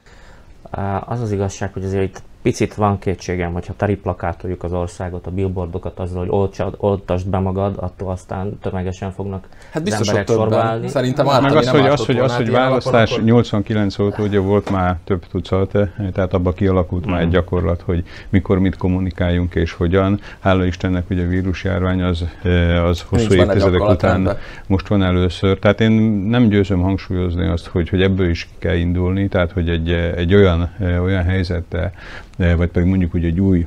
[1.06, 5.98] Az az igazság, hogy azért itt picit van kétségem, hogyha teriplakátoljuk az országot, a billboardokat
[5.98, 10.88] azzal, hogy oltsad, oltasd be magad, attól aztán tömegesen fognak hát biztos, hogy többen.
[10.88, 13.24] Szerintem Meg az, hogy, az, hogy, az, hogy választás akkor...
[13.24, 15.70] 89 óta ugye volt már több tucat,
[16.12, 17.10] tehát abba kialakult mm.
[17.10, 17.34] már egy mhm.
[17.34, 20.20] gyakorlat, hogy mikor mit kommunikáljunk és hogyan.
[20.40, 24.38] Hála Istennek ugye a vírusjárvány az, eh, az hosszú évtizedek után ember.
[24.66, 25.58] most van először.
[25.58, 25.92] Tehát én
[26.28, 30.70] nem győzöm hangsúlyozni azt, hogy, hogy ebből is kell indulni, tehát hogy egy, egy olyan,
[30.78, 31.92] eh, olyan helyzettel
[32.36, 33.64] vagy pedig mondjuk úgy egy új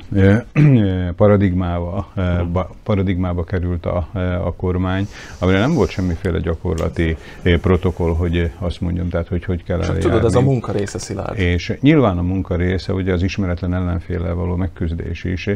[1.16, 2.14] paradigmába,
[2.84, 4.08] paradigmába került a,
[4.46, 5.08] a kormány,
[5.40, 7.18] amire nem volt semmiféle gyakorlati
[7.62, 10.02] protokoll, hogy azt mondjam, tehát hogy hogy kell eljárni.
[10.02, 11.40] Tudod, ez a munka része, Szilárd.
[11.40, 15.50] És nyilván a munka része, ugye az ismeretlen ellenféle való megküzdés is,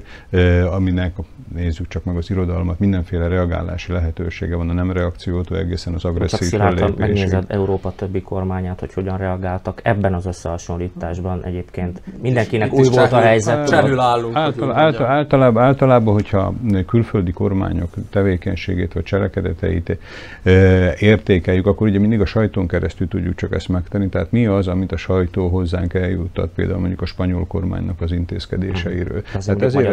[0.72, 1.16] aminek,
[1.56, 6.50] nézzük csak meg az irodalmat, mindenféle reagálási lehetősége van, a nem reakciótól egészen az agresszív
[6.50, 6.98] fellépésig.
[6.98, 12.02] megnézed Európa többi kormányát, hogy hogyan reagáltak ebben az összehasonlításban egyébként.
[12.22, 13.68] Mindenkinek új volt a helyzet.
[13.68, 14.36] Cserül állunk.
[14.36, 16.54] Által, által, általában, általában, hogyha
[16.88, 19.98] külföldi kormányok tevékenységét vagy cselekedeteit
[20.44, 20.52] e,
[21.00, 24.10] értékeljük, akkor ugye mindig a sajtón keresztül tudjuk csak ezt megtenni.
[24.10, 29.22] Tehát mi az, amit a sajtó hozzánk eljuttat, például mondjuk a spanyol kormánynak az intézkedéseiről.
[29.36, 29.88] Ez hát ezért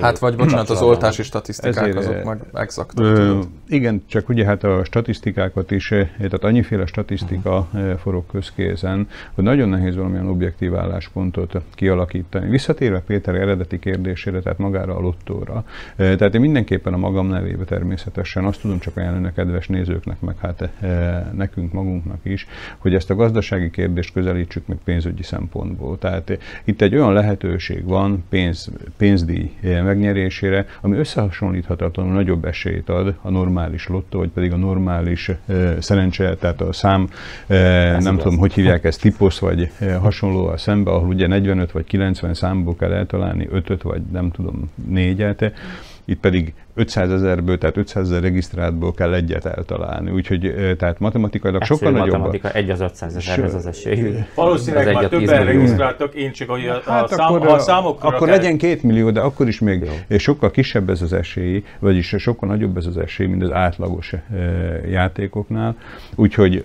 [0.00, 3.38] Hát vagy bocsánat, az oltási statisztikák ezért, azok meg exaktak.
[3.68, 7.96] Igen, csak ugye hát a statisztikákat is, tehát annyiféle statisztika uh-huh.
[7.96, 11.91] forog közkézen, hogy nagyon nehéz valamilyen objektív álláspontot kialakítani.
[12.50, 15.64] Visszatérve Péter eredeti kérdésére, tehát magára a lottóra.
[15.96, 20.34] Tehát én mindenképpen a magam nevébe természetesen azt tudom csak ajánlani a kedves nézőknek, meg
[20.38, 20.68] hát
[21.32, 22.46] nekünk magunknak is,
[22.78, 25.98] hogy ezt a gazdasági kérdést közelítsük meg pénzügyi szempontból.
[25.98, 33.30] Tehát itt egy olyan lehetőség van pénz, pénzdíj megnyerésére, ami összehasonlíthatatlanul nagyobb esélyt ad a
[33.30, 35.30] normális lottó, vagy pedig a normális
[35.78, 37.08] szerencse, tehát a szám,
[37.46, 38.24] Ez nem igaz.
[38.24, 42.76] tudom, hogy hívják ezt, tiposz, vagy hasonló a szembe, ahol ugye 45 vagy 90 számból
[42.76, 45.52] kell eltalálni, 5 vagy nem tudom, 4-et,
[46.04, 50.10] itt pedig 500 ezerből, tehát 500 ezer regisztráltból kell egyet eltalálni.
[50.10, 52.10] Úgyhogy tehát matematikailag Egyszerű sokkal nagyobb.
[52.10, 54.14] matematika, egy az 500 ezer, ez az esély.
[54.34, 58.08] Valószínűleg az már többen regisztráltak, én csak hogy a, hát a, szám, akkor, a számokra
[58.08, 58.36] Akkor kell...
[58.36, 60.18] legyen két millió, de akkor is még Jó.
[60.18, 64.14] sokkal kisebb ez az esély, vagyis sokkal nagyobb ez az esély, mint az átlagos
[64.90, 65.76] játékoknál.
[66.14, 66.64] Úgyhogy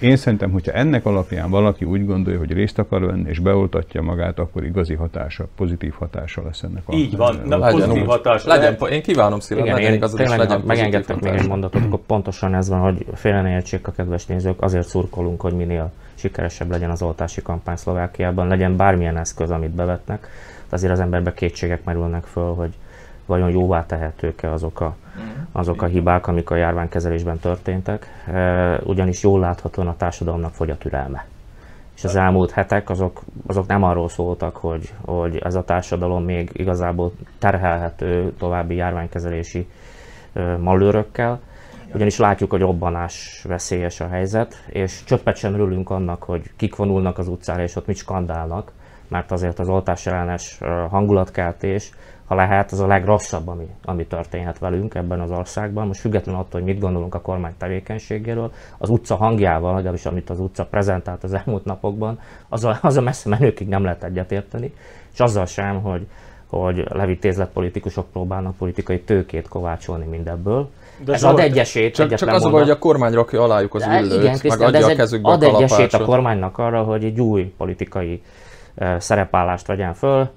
[0.00, 4.38] én szerintem, hogyha ennek alapján valaki úgy gondolja, hogy részt akar venni és beoltatja magát,
[4.38, 6.82] akkor igazi hatása, pozitív hatása lesz ennek.
[6.92, 8.48] Így van, na, pozitív hatása.
[8.48, 12.54] Legyen, én kívánom szívem, Igen, legyen igazad, tényleg, legyen megengedtek még egy mondatot, akkor pontosan
[12.54, 17.02] ez van, hogy félre ne a kedves nézők, azért szurkolunk, hogy minél sikeresebb legyen az
[17.02, 20.28] oltási kampány Szlovákiában, legyen bármilyen eszköz, amit bevetnek.
[20.68, 22.74] Azért az emberbe kétségek merülnek föl, hogy
[23.26, 24.96] vajon jóvá tehetők-e azok a,
[25.52, 28.24] azok a hibák, amik a járványkezelésben történtek.
[28.26, 31.26] E, ugyanis jól láthatóan a társadalomnak fogy a türelme.
[31.96, 36.50] És az elmúlt hetek azok, azok nem arról szóltak, hogy, hogy ez a társadalom még
[36.52, 39.68] igazából terhelhető további járványkezelési
[40.58, 41.40] malőrökkel,
[41.94, 47.18] ugyanis látjuk, hogy robbanás veszélyes a helyzet, és csöppet sem örülünk annak, hogy kik vonulnak
[47.18, 48.72] az utcára, és ott mit skandálnak,
[49.08, 50.58] mert azért az oltás ellenes
[50.90, 51.90] hangulatkeltés
[52.26, 55.86] ha lehet, az a legrosszabb, ami, ami történhet velünk ebben az országban.
[55.86, 60.40] Most függetlenül attól, hogy mit gondolunk a kormány tevékenységéről, az utca hangjával, legalábbis amit az
[60.40, 64.74] utca prezentált az elmúlt napokban, az a, az a messze menőkig nem lehet egyetérteni,
[65.12, 66.06] és azzal sem, hogy,
[66.46, 70.70] hogy levitézlet politikusok próbálnak politikai tőkét kovácsolni mindebből.
[71.04, 73.74] De ez ad egy esélyt, csak, csak az a baj, hogy a kormány rakja alájuk
[73.74, 77.20] az ülőt, igen, meg adja a kezükbe ad egy esélyt a kormánynak arra, hogy egy
[77.20, 78.22] új politikai
[78.98, 80.30] szerepállást vegyen föl,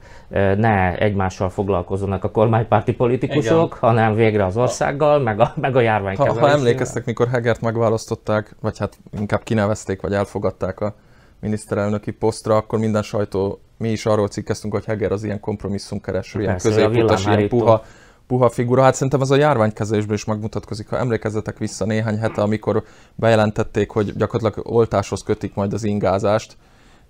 [0.57, 3.77] ne egymással foglalkozzanak a kormánypárti politikusok, Igen.
[3.79, 8.55] hanem végre az országgal, meg a, meg a járvány ha, ha emlékeztek, mikor Hegert megválasztották,
[8.61, 10.95] vagy hát inkább kinevezték, vagy elfogadták a
[11.39, 16.57] miniszterelnöki posztra, akkor minden sajtó, mi is arról cikkeztünk, hogy Heger az ilyen kompromisszumkereső, ilyen
[16.57, 17.83] középutas, ilyen puha,
[18.27, 18.83] puha figura.
[18.83, 20.89] Hát szerintem ez a járványkezelésben is megmutatkozik.
[20.89, 22.83] Ha emlékezzetek vissza néhány hete, amikor
[23.15, 26.57] bejelentették, hogy gyakorlatilag oltáshoz kötik majd az ingázást,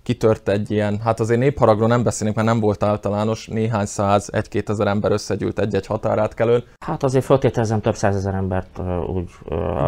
[0.08, 4.70] kitört egy ilyen, hát azért népharagról nem beszélünk, mert nem volt általános, néhány száz, egy-két
[4.70, 6.64] ezer ember összegyűlt egy-egy határátkelőn.
[6.78, 8.80] Hát azért föltételezem több százezer embert
[9.14, 9.30] úgy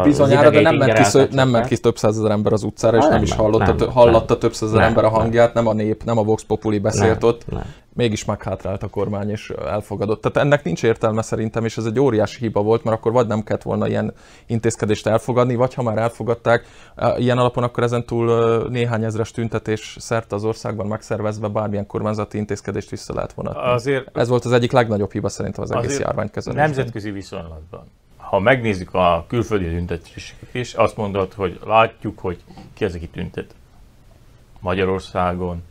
[0.03, 3.11] Bizonyára, de nem ment, ki, nem ment ki több százezer ember az utcára, és nem,
[3.11, 6.17] nem is hallotta, nem, hallatta nem, több százezer ember a hangját, nem a nép, nem
[6.17, 7.45] a Vox Populi beszélt nem, ott.
[7.49, 10.21] Nem mégis meghátrált a kormány és elfogadott.
[10.21, 13.43] Tehát ennek nincs értelme szerintem, és ez egy óriási hiba volt, mert akkor vagy nem
[13.43, 14.13] kellett volna ilyen
[14.45, 16.65] intézkedést elfogadni, vagy ha már elfogadták,
[17.17, 22.89] ilyen alapon akkor ezen túl néhány ezres tüntetés szerte az országban megszervezve bármilyen kormányzati intézkedést
[22.89, 23.71] vissza lehet vonatni.
[23.71, 26.69] Azért, ez volt az egyik legnagyobb hiba szerintem az egész járványkezelésben.
[26.69, 27.83] Nemzetközi viszonylatban.
[28.17, 33.55] Ha megnézzük a külföldi tüntetéseket is, azt mondod, hogy látjuk, hogy ki az, aki tüntet.
[34.59, 35.63] Magyarországon,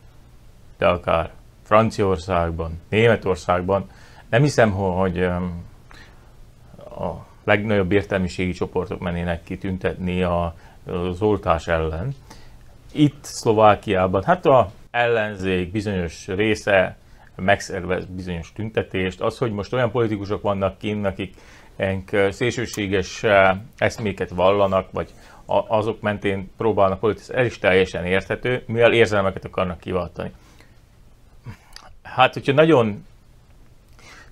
[0.77, 1.31] de akár
[1.71, 3.89] Franciaországban, Németországban.
[4.29, 5.41] Nem hiszem, hogy a
[7.43, 12.15] legnagyobb értelmiségi csoportok mennének kitüntetni az oltás ellen.
[12.93, 16.97] Itt Szlovákiában, hát a ellenzék bizonyos része
[17.35, 19.21] megszervez bizonyos tüntetést.
[19.21, 21.35] Az, hogy most olyan politikusok vannak kint, akik
[22.29, 23.23] szélsőséges
[23.77, 25.09] eszméket vallanak, vagy
[25.67, 30.31] azok mentén próbálnak politikai, ez is teljesen érthető, mivel érzelmeket akarnak kiváltani.
[32.15, 33.05] Hát, hogyha nagyon,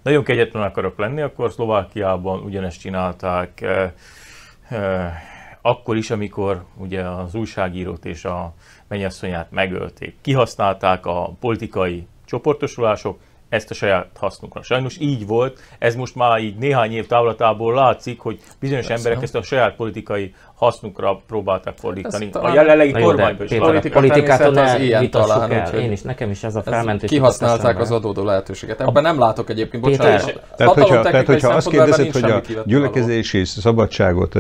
[0.02, 3.92] nagyon kegyetlen akarok lenni, akkor Szlovákiában ugyanezt csinálták eh,
[4.70, 5.14] eh,
[5.62, 8.54] akkor is, amikor ugye az újságírót és a
[8.88, 10.16] mennyasszonyát megölték.
[10.22, 14.64] Kihasználták a politikai csoportosulások, ezt a saját hasznunkra.
[14.64, 19.04] Sajnos így volt, ez most már így néhány év távlatából látszik, hogy bizonyos Persze.
[19.04, 22.30] emberek ezt a saját politikai hasznukra próbálták fordítani.
[22.32, 23.52] A jelenlegi kormányban is.
[23.52, 25.74] A politikától ne vitassuk el.
[25.80, 27.10] Én is, nekem is ez a felmentés.
[27.10, 28.82] Kihasználták az adódó lehetőséget.
[28.82, 30.42] Ebben nem látok egyébként, bocsánat.
[30.58, 34.36] Tehát, hogyha, tehát, hogyha azt kérdezed, hogy a gyülekezési szabadságot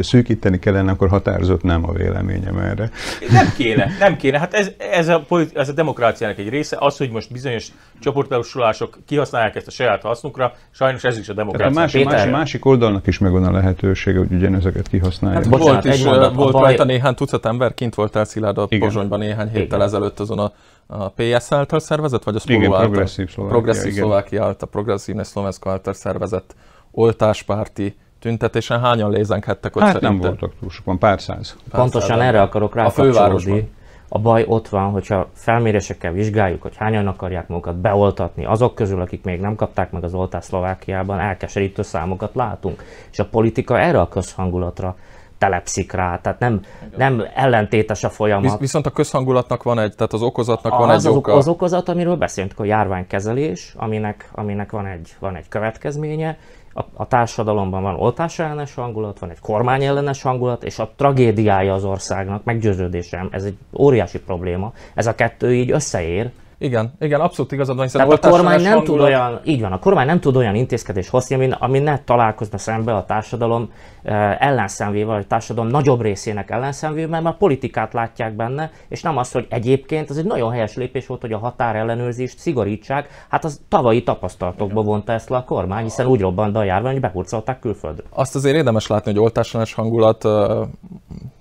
[0.00, 2.90] szűkíteni kellene, akkor határozott nem a véleményem erre.
[3.30, 4.38] Nem kéne, nem kéne.
[4.38, 5.22] Hát ez, ez, a,
[5.54, 6.76] ez a demokráciának egy része.
[6.80, 7.68] Az, hogy most bizonyos
[8.00, 11.74] csoportosulások kihasználják ezt a saját hasznukra, sajnos ez is a demokrácia.
[11.74, 15.42] Tehát a másik, másik, másik oldalnak is megvan a lehetősége, hogy ugyanezeket kihasználják.
[15.42, 16.62] Hát, volt is, mondat, volt baj...
[16.62, 18.88] rajta néhány tucat ember, kint voltál Szilárd a igen.
[18.88, 19.80] Pozsonyban néhány héttel igen.
[19.80, 20.52] ezelőtt azon a,
[20.86, 22.86] a PS által szervezett, vagy a Spoló igen, által?
[22.86, 26.54] Progresszív Szlovákia, progresszív Szlovákia által, progresszív Szlovenszka által szervezett
[26.90, 30.18] oltáspárti tüntetésen hányan lézenkhettek ott hát szerintem?
[30.18, 31.56] nem voltak túl sokan, pár száz.
[31.70, 33.70] Pár Pontosan száz erre akarok rákapcsolódni.
[34.12, 39.24] A baj ott van, hogyha felmérésekkel vizsgáljuk, hogy hányan akarják magukat beoltatni, azok közül, akik
[39.24, 42.84] még nem kapták meg az oltást Szlovákiában, elkeserítő számokat látunk.
[43.12, 44.96] És a politika erre a közhangulatra
[45.40, 46.60] telepszik rá, tehát nem,
[46.96, 48.58] nem ellentétes a folyamat.
[48.58, 51.32] Viszont a közhangulatnak van egy, tehát az okozatnak van az egy oka.
[51.32, 56.38] Az okozat, amiről beszéltünk, a járványkezelés, aminek, aminek van, egy, van egy következménye,
[56.74, 61.74] a, a társadalomban van oltás ellenes hangulat, van egy kormány ellenes hangulat, és a tragédiája
[61.74, 66.30] az országnak, meggyőződésem, ez egy óriási probléma, ez a kettő így összeér,
[66.62, 69.78] igen, igen, abszolút igazad van, hiszen Tehát a kormány nem tud olyan, így van, a
[69.78, 75.14] kormány nem tud olyan intézkedés hozni, ami, ami ne találkozna szembe a társadalom uh, ellenszenvével,
[75.14, 79.46] vagy a társadalom nagyobb részének ellenszenvével, mert a politikát látják benne, és nem az, hogy
[79.48, 83.08] egyébként az egy nagyon helyes lépés volt, hogy a határellenőrzést szigorítsák.
[83.28, 87.00] Hát az tavalyi tapasztalatokból vonta ezt le a kormány, hiszen úgy robbant a járvány, hogy
[87.00, 88.04] bepurcolták külföldre.
[88.10, 90.24] Azt azért érdemes látni, hogy oltásanes hangulat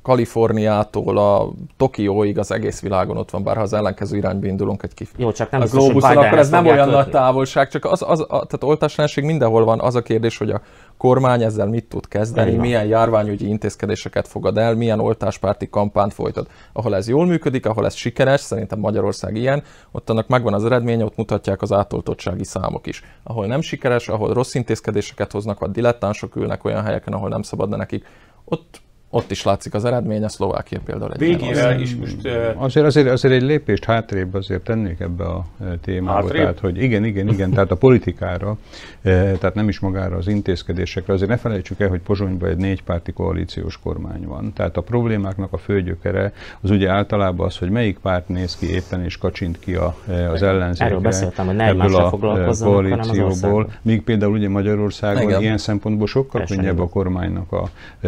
[0.10, 4.94] Kaliforniától a Tokióig az egész világon ott van, bár ha az ellenkező irányba indulunk egy
[4.94, 5.12] kif.
[5.18, 8.02] Jó, csak nem a biztos, globuson, hogy akkor ez nem olyan nagy távolság, csak az,
[8.08, 9.80] az, a, tehát oltáslenség mindenhol van.
[9.80, 10.62] Az a kérdés, hogy a
[10.98, 12.62] kormány ezzel mit tud kezdeni, Igen.
[12.62, 16.50] milyen járványügyi intézkedéseket fogad el, milyen oltáspárti kampányt folytat.
[16.74, 21.04] Ahol ez jól működik, ahol ez sikeres, szerintem Magyarország ilyen, ott annak megvan az eredménye,
[21.04, 23.04] ott mutatják az átoltottsági számok is.
[23.24, 27.76] Ahol nem sikeres, ahol rossz intézkedéseket hoznak, vagy dilettánsok ülnek olyan helyeken, ahol nem szabadna
[27.76, 28.06] nekik,
[28.46, 32.86] ott ott is látszik az eredmény, a Szlovákia például egy Végére is most uh, Azért,
[32.86, 35.46] azért, azért egy lépést hátrébb azért tennék ebbe a
[35.82, 36.22] témába.
[36.22, 36.42] Hátrébb?
[36.42, 38.58] Tehát, hogy igen, igen, igen, tehát a politikára,
[39.02, 41.14] tehát nem is magára az intézkedésekre.
[41.14, 44.54] Azért ne felejtsük el, hogy Pozsonyban egy négypárti koalíciós kormány van.
[44.54, 49.04] Tehát a problémáknak a főgyökere az ugye általában az, hogy melyik párt néz ki éppen
[49.04, 49.96] és kacsint ki a,
[50.34, 50.86] az ellenzékre.
[50.86, 53.72] Erről beszéltem, hogy ne ebből a foglalkozzanak, hanem az koalícióból.
[53.82, 55.42] Míg például ugye Magyarországon Igen.
[55.42, 57.70] ilyen szempontból sokkal könnyebb a kormánynak a,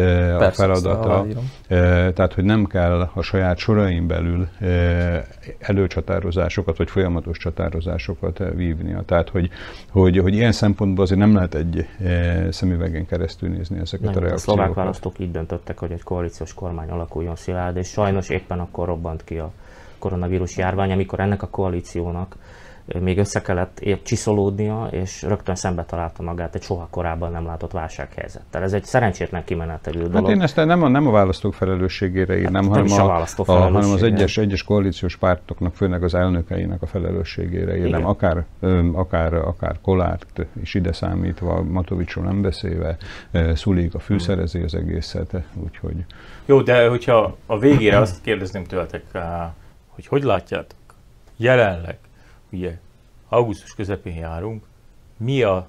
[0.91, 1.40] azt feladata.
[2.12, 4.48] Tehát, hogy nem kell a saját sorain belül
[5.58, 9.02] előcsatározásokat, vagy folyamatos csatározásokat vívnia.
[9.02, 9.50] Tehát, hogy,
[9.90, 11.86] hogy, hogy ilyen szempontból azért nem lehet egy
[12.50, 14.74] szemüvegen keresztül nézni ezeket a Nem, a szlovák reakciókat.
[14.74, 19.38] választók így döntöttek, hogy egy koalíciós kormány alakuljon szilárd, és sajnos éppen akkor robbant ki
[19.38, 19.50] a
[19.98, 22.36] koronavírus járvány, amikor ennek a koalíciónak
[23.00, 27.72] még össze kellett épp csiszolódnia, és rögtön szembe találta magát egy soha korábban nem látott
[27.72, 28.62] válsághelyzettel.
[28.62, 30.14] Ez egy szerencsétlen kimenetelő dolog.
[30.14, 33.52] Hát én ezt nem a, nem a választók felelősségére írnám, nem hanem, a a, a,
[33.52, 38.06] hanem az egyes, egyes koalíciós pártoknak, főleg az elnökeinek a felelősségére írnám.
[38.06, 38.44] Akár,
[38.92, 42.96] akár, akár Kolárt is ide számítva, Matovicsról nem beszélve,
[43.54, 46.04] Szulik a fűszerezi az egészet, úgyhogy
[46.44, 49.04] Jó, de hogyha a végére azt kérdezném tőletek,
[49.88, 50.78] hogy hogy látjátok,
[51.36, 51.98] jelenleg,
[52.52, 52.78] ugye
[53.28, 54.64] augusztus közepén járunk,
[55.16, 55.68] mi a,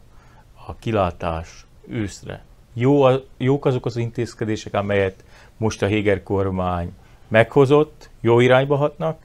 [0.67, 2.43] a kilátás őszre?
[2.73, 5.23] Jó a, jók azok az intézkedések, amelyet
[5.57, 6.93] most a Héger kormány
[7.27, 9.17] meghozott, jó irányba hatnak?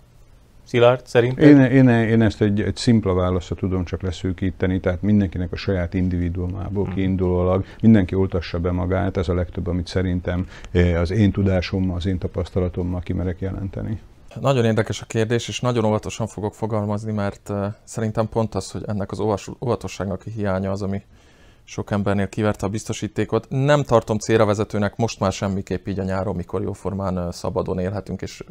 [0.64, 1.44] Szilárd, szerinted?
[1.44, 5.94] Én, én, én ezt egy, egy szimpla válaszra tudom csak leszűkíteni, tehát mindenkinek a saját
[5.94, 6.94] individuumából Mhm.
[6.94, 12.06] kiindulólag mindenki oltassa be magát, ez a legtöbb, amit szerintem eh, az én tudásommal, az
[12.06, 14.00] én tapasztalatommal kimerek jelenteni.
[14.34, 17.52] Nagyon érdekes a kérdés, és nagyon óvatosan fogok fogalmazni, mert
[17.84, 19.20] szerintem pont az, hogy ennek az
[19.60, 21.02] óvatosságnak a hiánya az, ami
[21.64, 23.46] sok embernél kiverte a biztosítékot.
[23.48, 28.44] Nem tartom célra vezetőnek most már semmiképp így a nyáron, mikor jóformán szabadon élhetünk, és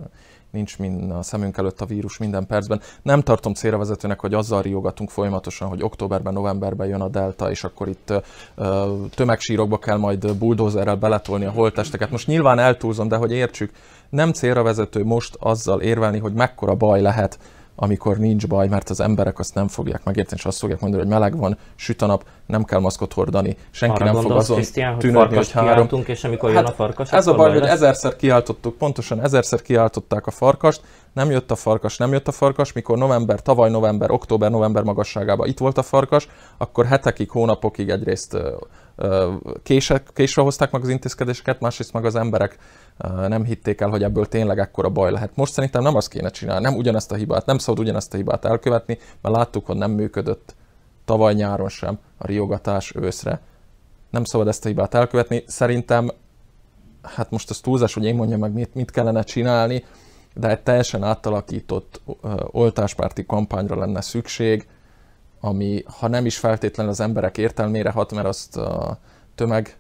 [0.52, 2.82] nincs mind a szemünk előtt a vírus minden percben.
[3.02, 7.64] Nem tartom célra vezetőnek, hogy azzal riogatunk folyamatosan, hogy októberben, novemberben jön a delta, és
[7.64, 8.14] akkor itt
[9.16, 12.12] tömegsírokba kell majd buldózerrel beletolni a holttesteket.
[12.12, 13.72] Most nyilván eltúlzom, de hogy értsük,
[14.10, 17.40] nem célra vezető most azzal érvelni, hogy mekkora baj lehet,
[17.80, 21.12] amikor nincs baj, mert az emberek azt nem fogják megérteni, és azt fogják mondani, hogy
[21.12, 25.00] meleg van, süt a nap, nem kell maszkot hordani, senki Arra nem fog azon Krisztián,
[25.00, 25.88] tűnődni, hogy három.
[26.06, 30.32] és amikor jön a farkas, ez a baj, hogy ezerszer kiáltottuk, pontosan ezerszer kiáltották a
[30.32, 30.82] farkast,
[31.14, 35.48] nem jött a farkas, nem jött a farkas, mikor november, tavaly november, október, november magasságában
[35.48, 38.38] itt volt a farkas, akkor hetekig, hónapokig egyrészt
[38.98, 42.58] ö, ö, kése, késve hozták meg az intézkedéseket, másrészt meg az emberek
[43.28, 45.36] nem hitték el, hogy ebből tényleg ekkora baj lehet.
[45.36, 48.46] Most szerintem nem azt kéne csinálni, nem ugyanezt a hibát, nem szabad ugyanezt a hibát
[48.46, 50.56] elkövetni, mert láttuk, hogy nem működött
[51.06, 53.42] tavaly nyáron sem a riogatás őszre.
[54.10, 55.44] Nem szabad ezt a hibát elkövetni.
[55.48, 56.12] Szerintem,
[57.02, 59.86] hát most az túlzás, hogy én mondjam meg, mit, mit kellene csinálni,
[60.34, 62.02] de egy teljesen átalakított
[62.52, 64.68] oltáspárti kampányra lenne szükség,
[65.40, 68.98] ami ha nem is feltétlenül az emberek értelmére hat, mert azt a
[69.36, 69.78] tömeg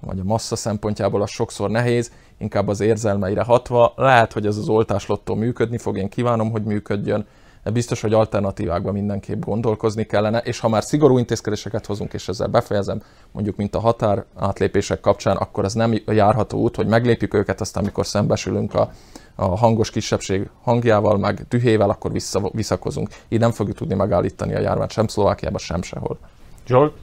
[0.00, 3.92] vagy a massza szempontjából az sokszor nehéz, inkább az érzelmeire hatva.
[3.96, 7.26] Lehet, hogy ez az oltáslottó működni fog, én kívánom, hogy működjön,
[7.62, 12.48] de biztos, hogy alternatívákban mindenképp gondolkozni kellene, és ha már szigorú intézkedéseket hozunk, és ezzel
[12.48, 13.02] befejezem,
[13.32, 17.82] mondjuk mint a határ átlépések kapcsán, akkor az nem járható út, hogy meglépjük őket, aztán
[17.82, 18.92] amikor szembesülünk a,
[19.34, 23.08] a hangos kisebbség hangjával, meg dühével, akkor vissza, visszakozunk.
[23.28, 26.18] Így nem fogjuk tudni megállítani a járványt sem Szlovákiában, sem sehol.
[26.66, 26.94] Zsolt?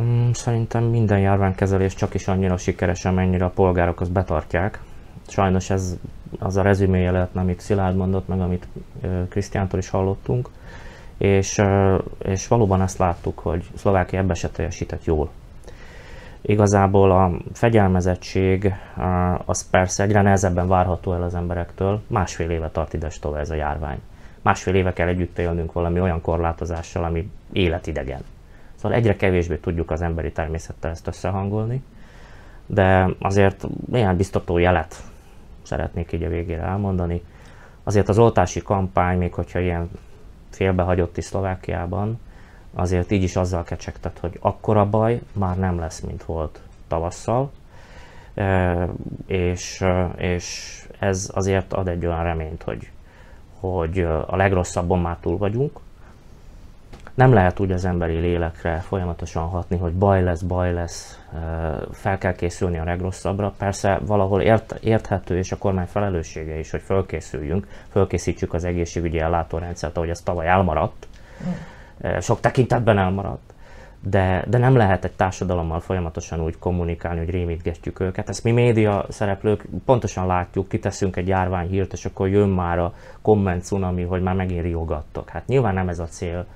[0.00, 4.80] Mm, szerintem minden járványkezelés csak is annyira sikeres, amennyire a polgárok azt betartják.
[5.28, 5.96] Sajnos ez
[6.38, 8.66] az a rezüméje lehetne, amit Szilárd mondott, meg amit
[9.28, 10.48] Krisztiántól is hallottunk.
[11.18, 11.62] és,
[12.18, 15.30] és valóban azt láttuk, hogy Szlovákia ebbe se teljesített jól.
[16.46, 18.74] Igazából a fegyelmezettség
[19.44, 23.98] az persze egyre nehezebben várható el az emberektől, másfél éve tart ides ez a járvány.
[24.42, 28.20] Másfél éve kell együtt élnünk valami olyan korlátozással, ami életidegen.
[28.74, 31.82] Szóval egyre kevésbé tudjuk az emberi természettel ezt összehangolni,
[32.66, 34.96] de azért néhány biztató jelet
[35.62, 37.22] szeretnék így a végére elmondani.
[37.84, 39.90] Azért az oltási kampány, még hogyha ilyen
[40.50, 42.20] félbehagyott is Szlovákiában,
[42.74, 47.50] azért így is azzal kecsegtet, hogy akkora baj már nem lesz, mint volt tavasszal,
[49.26, 49.84] és,
[50.16, 52.90] és ez azért ad egy olyan reményt, hogy,
[53.60, 55.80] hogy a legrosszabbon már túl vagyunk.
[57.14, 61.18] Nem lehet úgy az emberi lélekre folyamatosan hatni, hogy baj lesz, baj lesz,
[61.92, 63.54] fel kell készülni a legrosszabbra.
[63.58, 69.96] Persze valahol ért, érthető, és a kormány felelőssége is, hogy fölkészüljünk, fölkészítsük az egészségügyi ellátórendszert,
[69.96, 71.06] ahogy ez tavaly elmaradt.
[71.46, 71.52] Mm
[72.20, 73.52] sok tekintetben elmaradt.
[74.00, 78.28] De, de nem lehet egy társadalommal folyamatosan úgy kommunikálni, hogy rémítgetjük őket.
[78.28, 83.64] Ezt mi média szereplők pontosan látjuk, kiteszünk egy járványhírt, és akkor jön már a komment
[83.64, 85.28] cunami, hogy már megint riogattok.
[85.28, 86.46] Hát nyilván nem ez a cél.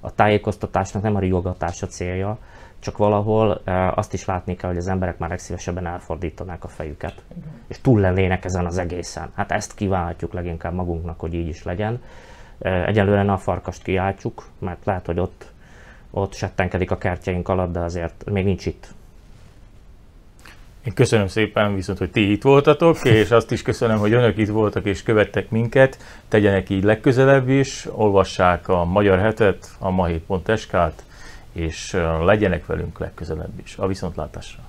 [0.00, 2.38] A tájékoztatásnak nem a riogatás a célja,
[2.78, 7.22] csak valahol e, azt is látni kell, hogy az emberek már legszívesebben elfordítanák a fejüket,
[7.66, 9.30] és túl lennének ezen az egészen.
[9.34, 12.02] Hát ezt kívánhatjuk leginkább magunknak, hogy így is legyen.
[12.58, 15.46] Egyelőre ne a farkast kiáltsuk, mert lehet, hogy ott,
[16.10, 18.86] ott settenkedik a kertjeink alatt, de azért még nincs itt.
[20.84, 24.48] Én köszönöm szépen viszont, hogy ti itt voltatok, és azt is köszönöm, hogy önök itt
[24.48, 25.98] voltak és követtek minket.
[26.28, 31.02] Tegyenek így legközelebb is, olvassák a Magyar Hetet, a mahét.sk-t,
[31.52, 33.76] és legyenek velünk legközelebb is.
[33.76, 34.62] A viszontlátásra!